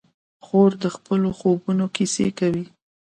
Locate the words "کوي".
2.39-2.65